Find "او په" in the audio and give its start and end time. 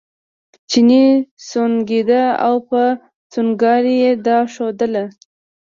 2.45-2.81